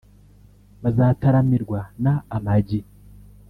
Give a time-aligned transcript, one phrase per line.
[0.83, 2.71] bazataramirwa na Ama-G